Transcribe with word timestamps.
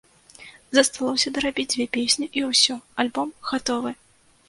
Засталося 0.77 1.27
дарабіць 1.35 1.67
дзве 1.75 1.85
песні, 1.99 2.25
і 2.41 2.47
ўсё, 2.49 2.73
альбом 3.05 3.39
гатовы! 3.55 3.99